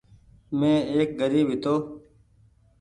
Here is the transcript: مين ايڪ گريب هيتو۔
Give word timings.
مين 0.57 0.79
ايڪ 0.95 1.09
گريب 1.21 1.47
هيتو۔ 1.53 1.75